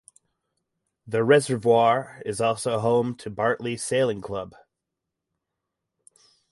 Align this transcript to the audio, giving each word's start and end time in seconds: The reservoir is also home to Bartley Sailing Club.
The 1.05 1.23
reservoir 1.23 2.23
is 2.25 2.41
also 2.41 2.79
home 2.79 3.13
to 3.17 3.29
Bartley 3.29 3.77
Sailing 3.77 4.19
Club. 4.19 4.55